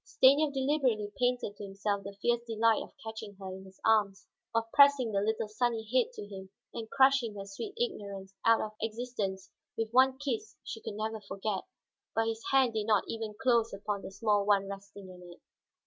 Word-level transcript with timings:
Stanief 0.03 0.51
deliberately 0.55 1.11
painted 1.19 1.55
to 1.57 1.63
himself 1.63 2.03
the 2.03 2.17
fierce 2.23 2.41
delight 2.47 2.81
of 2.81 2.91
catching 3.05 3.35
her 3.35 3.55
in 3.55 3.65
his 3.65 3.79
arms, 3.85 4.25
of 4.51 4.63
pressing 4.73 5.11
the 5.11 5.21
little 5.21 5.47
sunny 5.47 5.83
head 5.93 6.11
to 6.13 6.25
him 6.25 6.49
and 6.73 6.89
crushing 6.89 7.35
her 7.35 7.45
sweet 7.45 7.75
ignorance 7.79 8.33
out 8.43 8.61
of 8.61 8.71
existence 8.81 9.51
with 9.77 9.91
one 9.91 10.17
kiss 10.17 10.57
she 10.63 10.81
could 10.81 10.95
never 10.95 11.21
forget. 11.21 11.65
But 12.15 12.25
his 12.29 12.43
hand 12.51 12.73
did 12.73 12.87
not 12.87 13.03
even 13.07 13.35
close 13.39 13.73
upon 13.75 14.01
the 14.01 14.09
small 14.09 14.43
one 14.43 14.67
resting 14.67 15.07
in 15.07 15.21
it. 15.35 15.39